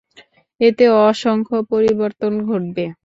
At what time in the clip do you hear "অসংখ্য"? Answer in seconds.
1.03-1.57